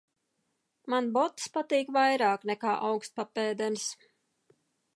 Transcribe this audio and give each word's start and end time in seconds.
Man 0.93 1.09
botes 1.17 1.45
patīk 1.57 1.93
vairāk 1.99 2.47
nekā 2.51 2.73
augstpapēdenes. 2.89 3.87